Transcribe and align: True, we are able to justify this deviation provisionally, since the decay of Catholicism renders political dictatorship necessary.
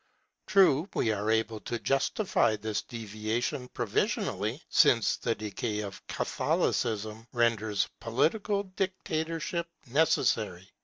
True, 0.47 0.89
we 0.95 1.11
are 1.11 1.29
able 1.29 1.59
to 1.59 1.77
justify 1.77 2.55
this 2.55 2.81
deviation 2.81 3.67
provisionally, 3.67 4.63
since 4.67 5.15
the 5.17 5.35
decay 5.35 5.81
of 5.81 6.01
Catholicism 6.07 7.27
renders 7.31 7.87
political 7.99 8.63
dictatorship 8.75 9.69
necessary. 9.85 10.71